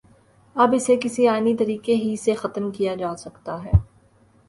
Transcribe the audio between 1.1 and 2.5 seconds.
آئینی طریقے ہی سے